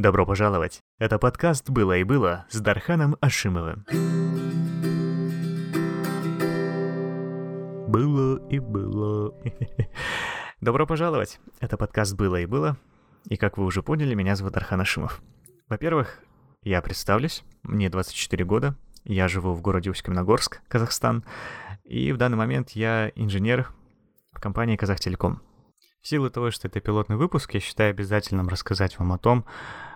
Добро 0.00 0.24
пожаловать! 0.24 0.80
Это 0.98 1.18
подкаст 1.18 1.68
«Было 1.68 1.98
и 1.98 2.04
было» 2.04 2.46
с 2.48 2.58
Дарханом 2.58 3.18
Ашимовым. 3.20 3.84
Было 7.86 8.48
и 8.48 8.58
было. 8.60 9.34
Добро 10.62 10.86
пожаловать! 10.86 11.38
Это 11.60 11.76
подкаст 11.76 12.16
«Было 12.16 12.40
и 12.40 12.46
было». 12.46 12.78
И 13.28 13.36
как 13.36 13.58
вы 13.58 13.66
уже 13.66 13.82
поняли, 13.82 14.14
меня 14.14 14.36
зовут 14.36 14.54
Дархан 14.54 14.80
Ашимов. 14.80 15.20
Во-первых, 15.68 16.20
я 16.62 16.80
представлюсь. 16.80 17.44
Мне 17.62 17.90
24 17.90 18.42
года. 18.46 18.76
Я 19.04 19.28
живу 19.28 19.52
в 19.52 19.60
городе 19.60 19.90
Усть-Каменогорск, 19.90 20.62
Казахстан. 20.68 21.26
И 21.84 22.12
в 22.12 22.16
данный 22.16 22.38
момент 22.38 22.70
я 22.70 23.12
инженер 23.16 23.68
в 24.32 24.40
компании 24.40 24.76
Казахтелеком. 24.76 25.42
В 26.02 26.08
силу 26.08 26.30
того, 26.30 26.50
что 26.50 26.66
это 26.66 26.80
пилотный 26.80 27.16
выпуск, 27.16 27.52
я 27.52 27.60
считаю 27.60 27.90
обязательным 27.90 28.48
рассказать 28.48 28.98
вам 28.98 29.12
о 29.12 29.18
том, 29.18 29.44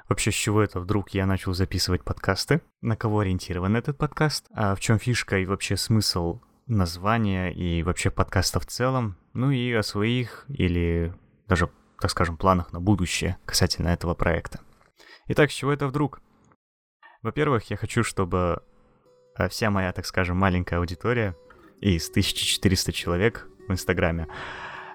вообще 0.07 0.31
с 0.31 0.35
чего 0.35 0.61
это 0.63 0.79
вдруг 0.79 1.11
я 1.11 1.25
начал 1.25 1.55
записывать 1.55 2.05
подкасты, 2.05 2.61
на 2.83 2.95
кого 2.95 3.21
ориентирован 3.21 3.75
этот 3.75 3.97
подкаст, 3.97 4.47
а 4.53 4.75
в 4.75 4.81
чем 4.81 4.99
фишка 4.99 5.39
и 5.39 5.47
вообще 5.47 5.79
смысл 5.79 6.41
названия 6.67 7.51
и 7.53 7.83
вообще 7.83 8.11
подкаста 8.11 8.61
в 8.61 8.67
целом, 8.67 9.17
ну 9.33 9.51
и 9.51 9.73
о 9.73 9.83
своих 9.83 10.45
или 10.49 11.15
даже, 11.49 11.71
так 11.99 12.11
скажем, 12.11 12.37
планах 12.37 12.71
на 12.73 12.81
будущее 12.81 13.39
касательно 13.47 13.89
этого 13.89 14.15
проекта. 14.15 14.61
Итак, 15.29 15.51
с 15.51 15.55
чего 15.55 15.73
это 15.73 15.87
вдруг? 15.87 16.21
Во-первых, 17.23 17.71
я 17.71 17.79
хочу, 17.79 18.05
чтобы 18.05 18.63
а, 19.37 19.49
вся 19.49 19.71
моя, 19.71 19.91
так 19.93 20.05
скажем, 20.05 20.37
маленькая 20.37 20.81
аудитория 20.81 21.35
из 21.81 22.11
1400 22.11 22.93
человек 22.93 23.49
в 23.67 23.73
Инстаграме 23.73 24.29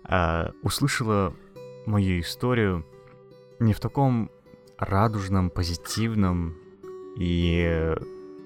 э, 0.09 0.51
услышала 0.63 1.33
мою 1.85 2.19
историю 2.19 2.85
не 3.59 3.73
в 3.73 3.79
таком 3.79 4.31
радужном, 4.77 5.49
позитивном 5.49 6.57
и 7.17 7.95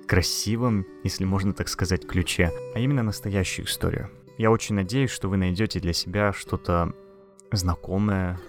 красивом, 0.07 0.85
если 1.03 1.25
можно 1.25 1.53
так 1.53 1.67
сказать, 1.67 2.07
ключе, 2.07 2.51
а 2.73 2.79
именно 2.79 3.03
настоящую 3.03 3.65
историю. 3.65 4.09
Я 4.37 4.51
очень 4.51 4.75
надеюсь, 4.75 5.11
что 5.11 5.29
вы 5.29 5.37
найдете 5.37 5.79
для 5.79 5.93
себя 5.93 6.33
что-то 6.33 6.93
знакомое, 7.51 8.39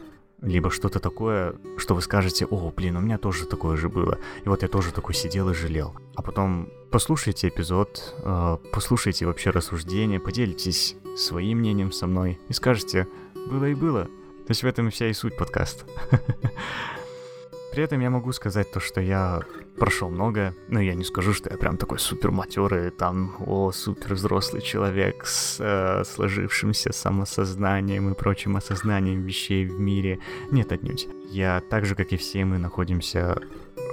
либо 0.41 0.71
что-то 0.71 0.99
такое, 0.99 1.56
что 1.78 1.95
вы 1.95 2.03
скажете, 2.03 2.47
о, 2.47 2.71
блин, 2.71 2.97
у 2.97 3.01
меня 3.01 3.19
тоже 3.19 3.47
такое 3.47 3.77
же 3.77 3.89
было. 3.89 4.19
И 4.45 4.49
вот 4.49 4.62
я 4.62 4.69
тоже 4.69 4.93
такой 4.93 5.15
сидел 5.15 5.51
и 5.51 5.55
жалел. 5.55 5.95
А 6.17 6.23
потом 6.23 6.71
послушайте 6.95 7.48
эпизод, 7.48 8.14
э, 8.23 8.56
послушайте 8.73 9.27
вообще 9.27 9.50
рассуждения, 9.50 10.20
поделитесь 10.20 10.95
своим 11.17 11.59
мнением 11.59 11.91
со 11.91 12.06
мной 12.06 12.39
и 12.48 12.53
скажете, 12.53 13.09
было 13.50 13.64
и 13.64 13.75
было. 13.75 14.05
То 14.05 14.50
есть 14.50 14.62
в 14.62 14.67
этом 14.67 14.92
вся 14.92 15.09
и 15.09 15.12
суть 15.12 15.37
подкаста. 15.37 15.87
При 17.72 17.83
этом 17.83 17.98
я 17.98 18.11
могу 18.11 18.31
сказать 18.31 18.70
то, 18.70 18.78
что 18.78 19.00
я 19.00 19.42
прошел 19.77 20.09
многое, 20.09 20.55
но 20.69 20.81
я 20.81 20.95
не 20.95 21.03
скажу, 21.03 21.33
что 21.34 21.50
я 21.50 21.56
прям 21.56 21.78
такой 21.78 21.98
супер 21.98 22.31
матерый, 22.31 22.92
там, 22.92 23.34
о, 23.45 23.72
супер 23.72 24.15
взрослый 24.15 24.62
человек 24.62 25.27
с 25.27 25.56
э, 25.59 26.05
сложившимся 26.05 26.92
самосознанием 26.92 28.09
и 28.09 28.15
прочим 28.15 28.55
осознанием 28.55 29.22
вещей 29.22 29.67
в 29.67 29.81
мире. 29.81 30.20
Нет, 30.53 30.70
отнюдь. 30.70 31.09
Я 31.28 31.61
так 31.69 31.87
же, 31.87 31.97
как 31.97 32.12
и 32.12 32.17
все 32.17 32.45
мы, 32.45 32.59
находимся 32.59 33.37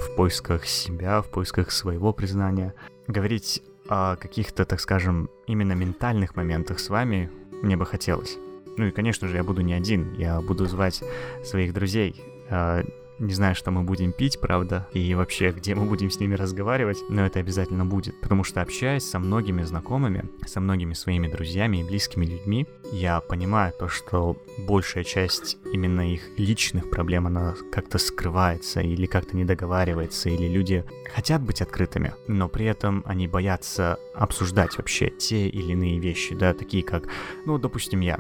в 0.02 0.16
поисках 0.16 0.66
себя, 0.66 1.22
в 1.22 1.30
поисках 1.30 1.72
своего 1.72 2.12
признания. 2.12 2.74
Говорить 3.08 3.62
о 3.88 4.16
каких-то, 4.16 4.66
так 4.66 4.80
скажем, 4.80 5.30
именно 5.48 5.74
ментальных 5.74 6.36
моментах 6.36 6.80
с 6.80 6.90
вами 6.90 7.30
мне 7.62 7.78
бы 7.78 7.86
хотелось. 7.86 8.38
Ну 8.78 8.88
и, 8.88 8.92
конечно 8.92 9.28
же, 9.28 9.38
я 9.38 9.44
буду 9.44 9.62
не 9.62 9.74
один, 9.74 10.14
я 10.14 10.42
буду 10.42 10.66
звать 10.66 11.04
своих 11.44 11.74
друзей, 11.74 12.24
а, 12.50 12.84
не 13.22 13.34
знаю, 13.34 13.56
что 13.56 13.72
мы 13.72 13.84
будем 13.84 14.12
пить, 14.12 14.40
правда, 14.40 14.88
и 14.94 15.14
вообще, 15.14 15.52
где 15.52 15.76
мы 15.76 15.86
будем 15.86 16.10
с 16.10 16.20
ними 16.20 16.34
разговаривать, 16.34 16.98
но 17.08 17.26
это 17.26 17.40
обязательно 17.40 17.86
будет, 17.86 18.20
потому 18.20 18.44
что 18.44 18.62
общаясь 18.62 19.08
со 19.08 19.20
многими 19.20 19.62
знакомыми, 19.62 20.26
со 20.48 20.60
многими 20.60 20.94
своими 20.94 21.28
друзьями 21.28 21.78
и 21.78 21.84
близкими 21.84 22.26
людьми, 22.26 22.68
я 22.92 23.22
понимаю 23.22 23.74
то, 23.78 23.88
что 23.88 24.38
большая 24.58 25.04
часть 25.04 25.58
именно 25.72 26.12
их 26.12 26.22
личных 26.38 26.90
проблем, 26.90 27.28
она 27.28 27.56
как-то 27.72 28.00
скрывается 28.00 28.82
или 28.82 29.06
как-то 29.06 29.38
не 29.38 29.46
договаривается, 29.46 30.30
или 30.30 30.48
люди 30.48 30.84
хотят 31.14 31.44
быть 31.44 31.62
открытыми, 31.62 32.14
но 32.28 32.50
при 32.50 32.66
этом 32.66 33.04
они 33.06 33.28
боятся 33.28 33.98
обсуждать 34.16 34.78
вообще 34.78 35.10
те 35.10 35.48
или 35.48 35.74
иные 35.74 36.00
вещи, 36.00 36.34
да, 36.34 36.54
такие 36.54 36.84
как, 36.84 37.04
ну, 37.46 37.58
допустим, 37.60 38.00
я. 38.00 38.20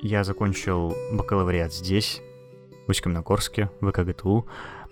Я 0.00 0.24
закончил 0.24 0.94
бакалавриат 1.12 1.72
здесь, 1.72 2.22
в 2.86 2.90
Усть-Каменогорске, 2.90 3.70
в 3.80 3.90
ВКГТУ. 3.90 4.46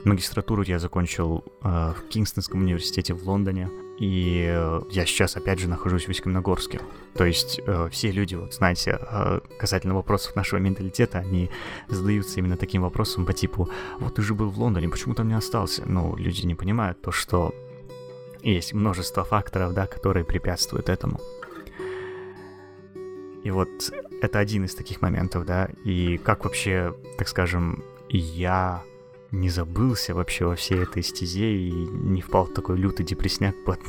Магистратуру 0.05 0.62
я 0.62 0.78
закончил 0.78 1.44
э, 1.62 1.93
в 1.97 2.09
Кингстонском 2.09 2.60
университете 2.60 3.15
в 3.15 3.27
Лондоне. 3.27 3.71
И 3.99 4.47
э, 4.49 4.82
я 4.91 5.06
сейчас, 5.06 5.37
опять 5.37 5.60
же, 5.60 5.69
нахожусь 5.69 6.06
в 6.06 6.09
Усть-Каменогорске. 6.10 6.81
То 7.15 7.25
есть 7.25 7.60
э, 7.65 7.88
все 7.91 8.10
люди, 8.10 8.34
вот 8.34 8.53
знаете, 8.53 8.99
э, 9.00 9.41
касательно 9.59 9.94
вопросов 9.94 10.34
нашего 10.34 10.59
менталитета, 10.59 11.19
они 11.19 11.50
задаются 11.88 12.41
именно 12.41 12.56
таким 12.56 12.83
вопросом 12.83 13.25
по 13.25 13.33
типу 13.33 13.69
«Вот 14.00 14.16
ты 14.16 14.22
же 14.22 14.34
был 14.34 14.50
в 14.50 14.59
Лондоне, 14.59 14.88
почему 14.88 15.15
там 15.15 15.28
не 15.28 15.34
остался?» 15.34 15.84
Ну, 15.87 16.16
люди 16.16 16.44
не 16.44 16.54
понимают 16.54 17.00
то, 17.00 17.12
что 17.12 17.54
есть 18.43 18.75
множество 18.75 19.25
факторов, 19.25 19.72
да, 19.72 19.87
которые 19.87 20.25
препятствуют 20.25 20.88
этому. 20.88 21.21
И 23.44 23.50
вот 23.50 23.69
это 24.21 24.38
один 24.38 24.65
из 24.65 24.75
таких 24.75 25.03
моментов, 25.03 25.44
да, 25.44 25.69
и 25.84 26.19
как 26.19 26.44
вообще, 26.44 26.94
так 27.19 27.28
скажем, 27.28 27.84
я 28.09 28.82
не 29.31 29.50
забылся 29.50 30.15
вообще 30.15 30.47
во 30.47 30.55
всей 30.55 30.82
этой 30.82 31.03
стезе 31.03 31.53
и 31.53 31.71
не 31.72 32.22
впал 32.22 32.47
в 32.47 32.54
такой 32.54 32.78
лютый 32.78 33.04
депресняк 33.04 33.54
под 33.65 33.81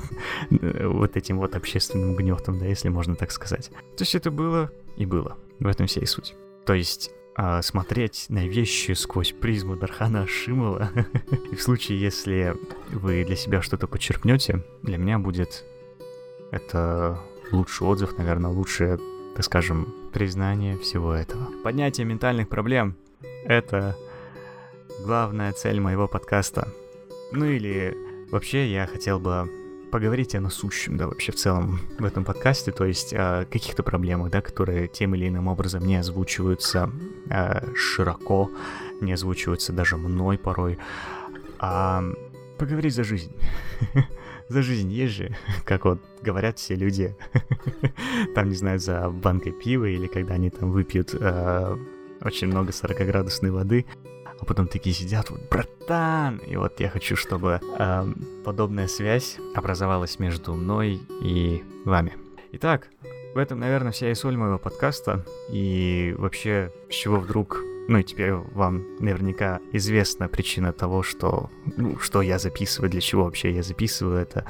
вот 0.50 1.16
этим 1.16 1.38
вот 1.38 1.56
общественным 1.56 2.16
гнетом, 2.16 2.60
да, 2.60 2.66
если 2.66 2.90
можно 2.90 3.16
так 3.16 3.32
сказать. 3.32 3.70
То 3.96 4.02
есть 4.02 4.16
это 4.16 4.32
было 4.32 4.72
и 4.98 5.06
было. 5.06 5.38
В 5.60 5.68
этом 5.68 5.88
вся 5.88 6.02
и 6.02 6.06
суть. 6.06 6.36
То 6.66 6.74
есть 6.74 7.12
а, 7.36 7.62
смотреть 7.62 8.26
на 8.30 8.48
вещи 8.48 8.94
сквозь 8.94 9.32
призму 9.34 9.76
Дархана 9.76 10.24
Ашимова. 10.24 10.90
и 11.52 11.56
в 11.56 11.62
случае, 11.62 12.00
если 12.00 12.56
вы 12.92 13.24
для 13.24 13.36
себя 13.36 13.62
что-то 13.62 13.88
подчеркнете, 13.88 14.64
для 14.82 14.98
меня 14.98 15.20
будет 15.20 15.64
это 16.52 17.20
лучший 17.52 17.88
отзыв, 17.88 18.18
наверное, 18.18 18.52
лучшее 18.52 19.00
так 19.36 19.44
скажем, 19.44 19.94
признание 20.14 20.78
всего 20.78 21.14
этого. 21.14 21.48
Поднятие 21.64 22.06
ментальных 22.06 22.48
проблем— 22.48 22.96
это 23.46 23.98
главная 25.04 25.52
цель 25.52 25.82
моего 25.82 26.08
подкаста. 26.08 26.70
Ну 27.34 27.46
или 27.46 27.96
вообще 28.32 28.72
я 28.72 28.88
хотел 28.88 29.20
бы 29.20 29.50
поговорить 29.92 30.36
о 30.36 30.42
насущем, 30.42 30.98
да, 30.98 31.08
вообще 31.08 31.34
в 31.34 31.36
целом 31.36 31.80
в 32.00 32.06
этом 32.06 32.24
подкасте, 32.24 32.72
то 32.72 32.86
есть 32.86 33.14
о 33.14 33.46
каких-то 33.46 33.84
проблемах, 33.84 34.32
да, 34.32 34.42
которые 34.42 34.88
тем 34.88 35.16
или 35.16 35.28
иным 35.28 35.48
образом 35.48 35.86
не 35.86 35.98
озвучиваются 35.98 36.90
э, 37.30 37.74
широко, 37.76 38.50
не 39.02 39.14
озвучиваются 39.14 39.74
даже 39.74 39.98
мной 39.98 40.38
порой, 40.38 40.78
а 41.60 42.04
поговорить 42.58 42.96
за 42.96 43.04
жизнь. 43.04 43.34
за 44.50 44.62
жизнь 44.62 44.92
есть 44.92 45.14
же, 45.14 45.36
как 45.66 45.86
вот 45.86 46.00
говорят 46.22 46.60
все 46.60 46.76
люди, 46.76 47.16
там, 48.36 48.50
не 48.50 48.56
знаю, 48.56 48.80
за 48.80 49.10
банкой 49.10 49.52
пива 49.52 49.86
или 49.86 50.08
когда 50.08 50.36
они 50.36 50.50
там 50.50 50.72
выпьют 50.72 51.14
э, 51.14 51.78
очень 52.22 52.48
много 52.48 52.72
40-градусной 52.72 53.52
воды, 53.52 53.86
а 54.40 54.46
потом 54.46 54.68
такие 54.68 54.94
сидят, 54.94 55.30
вот, 55.30 55.42
братан! 55.50 56.38
И 56.38 56.56
вот 56.56 56.80
я 56.80 56.90
хочу, 56.90 57.16
чтобы 57.16 57.60
э, 57.78 58.14
подобная 58.44 58.88
связь 58.88 59.38
образовалась 59.56 60.20
между 60.20 60.54
мной 60.54 61.02
и 61.22 61.64
вами. 61.86 62.14
Итак, 62.52 62.90
в 63.34 63.38
этом, 63.38 63.60
наверное, 63.60 63.92
вся 63.92 64.10
и 64.10 64.16
соль 64.16 64.38
моего 64.38 64.58
подкаста. 64.58 65.26
И 65.50 66.16
вообще, 66.18 66.72
с 66.90 66.94
чего 66.94 67.18
вдруг 67.18 67.62
ну 67.88 68.00
и 68.00 68.04
теперь 68.04 68.34
вам 68.34 68.84
наверняка 69.00 69.60
известна 69.72 70.28
причина 70.28 70.74
того, 70.74 71.04
что, 71.04 71.50
ну, 71.78 71.98
что 72.00 72.22
я 72.22 72.40
записываю, 72.40 72.90
для 72.90 73.02
чего 73.02 73.26
вообще 73.26 73.52
я 73.52 73.64
записываю 73.64 74.18
это. 74.18 74.46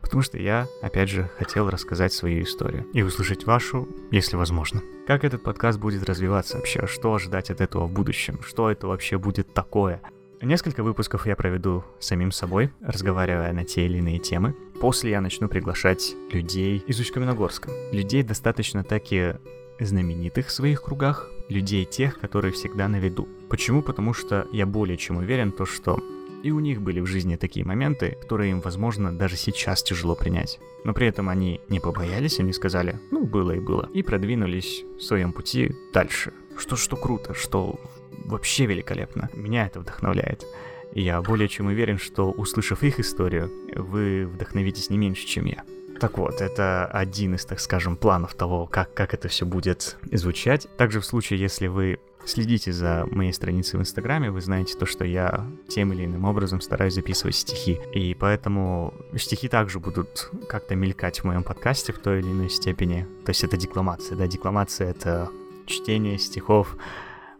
Потому 0.00 0.22
что 0.22 0.38
я, 0.38 0.68
опять 0.82 1.08
же, 1.08 1.30
хотел 1.38 1.70
рассказать 1.70 2.12
свою 2.12 2.42
историю 2.42 2.86
и 2.92 3.02
услышать 3.02 3.46
вашу, 3.46 3.88
если 4.10 4.36
возможно. 4.36 4.82
Как 5.06 5.24
этот 5.24 5.42
подкаст 5.42 5.78
будет 5.78 6.04
развиваться 6.04 6.58
вообще, 6.58 6.86
что 6.86 7.14
ожидать 7.14 7.50
от 7.50 7.62
этого 7.62 7.86
в 7.86 7.92
будущем, 7.92 8.42
что 8.42 8.70
это 8.70 8.86
вообще 8.86 9.16
будет 9.16 9.54
такое. 9.54 10.02
Несколько 10.42 10.82
выпусков 10.82 11.26
я 11.26 11.36
проведу 11.36 11.84
самим 12.00 12.32
собой, 12.32 12.70
разговаривая 12.82 13.52
на 13.54 13.64
те 13.64 13.86
или 13.86 13.96
иные 13.96 14.18
темы. 14.18 14.54
После 14.78 15.12
я 15.12 15.22
начну 15.22 15.48
приглашать 15.48 16.14
людей 16.30 16.84
из 16.86 17.00
Усть-Каменогорска. 17.00 17.70
Людей 17.92 18.22
достаточно 18.22 18.84
таки 18.84 19.36
знаменитых 19.80 20.48
в 20.48 20.52
своих 20.52 20.82
кругах, 20.82 21.30
людей 21.48 21.84
тех, 21.84 22.18
которые 22.18 22.52
всегда 22.52 22.88
на 22.88 22.96
виду. 22.96 23.28
Почему? 23.48 23.82
Потому 23.82 24.14
что 24.14 24.46
я 24.52 24.66
более 24.66 24.96
чем 24.96 25.18
уверен, 25.18 25.52
то, 25.52 25.66
что 25.66 25.98
и 26.44 26.50
у 26.50 26.60
них 26.60 26.82
были 26.82 27.00
в 27.00 27.06
жизни 27.06 27.36
такие 27.36 27.64
моменты, 27.64 28.18
которые 28.20 28.50
им, 28.50 28.60
возможно, 28.60 29.16
даже 29.16 29.36
сейчас 29.36 29.82
тяжело 29.82 30.14
принять. 30.14 30.60
Но 30.84 30.92
при 30.92 31.06
этом 31.06 31.30
они 31.30 31.62
не 31.70 31.80
побоялись, 31.80 32.38
они 32.38 32.52
сказали, 32.52 33.00
ну, 33.10 33.24
было 33.24 33.52
и 33.52 33.60
было, 33.60 33.88
и 33.94 34.02
продвинулись 34.02 34.84
в 34.98 35.00
своем 35.00 35.32
пути 35.32 35.74
дальше. 35.94 36.34
Что, 36.58 36.76
что 36.76 36.96
круто, 36.96 37.32
что 37.32 37.80
вообще 38.26 38.66
великолепно. 38.66 39.30
Меня 39.32 39.66
это 39.66 39.80
вдохновляет. 39.80 40.44
я 40.92 41.22
более 41.22 41.48
чем 41.48 41.66
уверен, 41.66 41.98
что, 41.98 42.30
услышав 42.30 42.82
их 42.82 43.00
историю, 43.00 43.50
вы 43.74 44.26
вдохновитесь 44.26 44.90
не 44.90 44.98
меньше, 44.98 45.26
чем 45.26 45.46
я. 45.46 45.64
Так 46.00 46.18
вот, 46.18 46.40
это 46.40 46.86
один 46.86 47.34
из, 47.34 47.44
так 47.44 47.60
скажем, 47.60 47.96
планов 47.96 48.34
того, 48.34 48.66
как, 48.66 48.92
как 48.94 49.14
это 49.14 49.28
все 49.28 49.46
будет 49.46 49.96
звучать. 50.10 50.66
Также 50.76 51.00
в 51.00 51.06
случае, 51.06 51.40
если 51.40 51.68
вы 51.68 51.98
следите 52.26 52.72
за 52.72 53.06
моей 53.10 53.32
страницей 53.32 53.78
в 53.78 53.82
Инстаграме, 53.82 54.30
вы 54.30 54.40
знаете 54.40 54.76
то, 54.76 54.86
что 54.86 55.04
я 55.04 55.46
тем 55.68 55.92
или 55.92 56.04
иным 56.04 56.24
образом 56.24 56.60
стараюсь 56.60 56.94
записывать 56.94 57.36
стихи. 57.36 57.80
И 57.92 58.14
поэтому 58.14 58.94
стихи 59.16 59.48
также 59.48 59.78
будут 59.78 60.30
как-то 60.48 60.74
мелькать 60.74 61.20
в 61.20 61.24
моем 61.24 61.44
подкасте 61.44 61.92
в 61.92 61.98
той 61.98 62.20
или 62.20 62.28
иной 62.28 62.50
степени. 62.50 63.06
То 63.24 63.30
есть 63.30 63.44
это 63.44 63.56
декламация, 63.56 64.16
да, 64.16 64.26
декламация— 64.26 64.90
это 64.90 65.30
чтение 65.66 66.18
стихов 66.18 66.76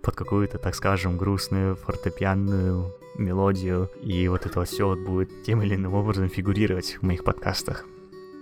под 0.03 0.15
какую-то, 0.15 0.59
так 0.59 0.75
скажем, 0.75 1.17
грустную 1.17 1.77
фортепианную 1.77 2.95
мелодию, 3.17 3.91
и 4.03 4.29
вот 4.29 4.45
это 4.45 4.65
все 4.65 4.89
вот 4.89 4.99
будет 4.99 5.45
тем 5.45 5.63
или 5.63 5.75
иным 5.77 5.95
образом 5.95 6.29
фигурировать 6.29 6.99
в 7.01 7.03
моих 7.03 7.25
подкастах. 7.25 7.87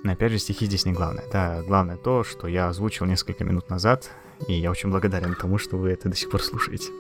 Но 0.05 0.13
опять 0.13 0.33
же, 0.33 0.39
стихи 0.39 0.67
здесь 0.67 0.85
не 0.85 0.93
главное. 0.93 1.25
Да, 1.33 1.63
главное 1.63 1.97
то, 1.97 2.25
что 2.25 2.49
я 2.49 2.69
озвучил 2.69 3.07
несколько 3.07 3.45
минут 3.45 3.71
назад, 3.71 4.11
и 4.49 4.53
я 4.53 4.71
очень 4.71 4.91
благодарен 4.91 5.35
тому, 5.35 5.59
что 5.59 5.77
вы 5.77 5.91
это 5.91 6.09
до 6.09 6.17
сих 6.17 6.31
пор 6.31 6.43
слушаете. 6.43 6.91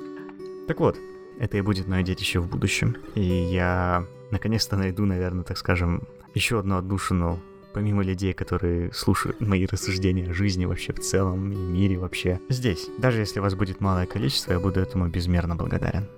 Так 0.69 0.78
вот, 0.78 0.96
это 1.38 1.56
и 1.56 1.60
будет 1.60 1.88
мое 1.88 2.02
детище 2.02 2.38
в 2.38 2.49
будущем. 2.49 2.96
И 3.14 3.22
я 3.22 4.06
наконец-то 4.31 4.76
найду, 4.76 5.04
наверное, 5.04 5.43
так 5.43 5.58
скажем, 5.58 6.02
еще 6.34 6.60
одну 6.60 6.76
отдушину, 6.76 7.40
помимо 7.72 8.04
людей, 8.04 8.32
которые 8.32 8.93
слушают 8.93 9.40
мои 9.40 9.66
рассуждения 9.66 10.31
о 10.31 10.34
жизни 10.34 10.64
вообще 10.64 10.93
в 10.93 11.00
целом 11.00 11.50
и 11.52 11.56
мире 11.56 11.99
вообще. 11.99 12.40
Здесь, 12.49 12.88
даже 12.99 13.20
если 13.20 13.40
вас 13.40 13.54
будет 13.54 13.81
малое 13.81 14.06
количество, 14.06 14.52
я 14.52 14.60
буду 14.60 14.78
этому 14.78 15.08
безмерно 15.08 15.56
благодарен. 15.56 16.08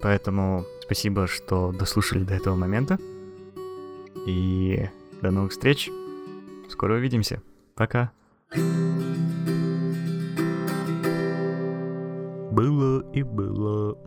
Поэтому 0.00 0.66
спасибо, 0.82 1.26
что 1.26 1.72
дослушали 1.72 2.24
до 2.24 2.34
этого 2.34 2.56
момента. 2.56 2.98
И 4.26 4.88
до 5.22 5.30
новых 5.30 5.52
встреч. 5.52 5.90
Скоро 6.70 6.94
увидимся. 6.94 7.42
Пока. 7.74 8.12
Было 12.52 13.04
и 13.12 13.22
было. 13.22 13.98